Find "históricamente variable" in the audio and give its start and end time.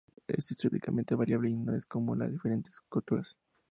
0.49-1.51